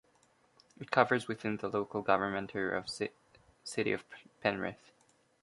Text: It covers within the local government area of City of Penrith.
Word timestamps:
It 0.79 0.89
covers 0.89 1.27
within 1.27 1.57
the 1.57 1.67
local 1.69 2.01
government 2.01 2.55
area 2.55 2.75
of 2.79 2.87
City 2.89 3.91
of 3.91 4.03
Penrith. 4.41 4.91